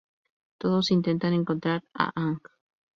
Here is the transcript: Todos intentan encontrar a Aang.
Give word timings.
Todos 0.57 0.89
intentan 0.89 1.33
encontrar 1.33 1.83
a 1.93 2.05
Aang. 2.19 2.41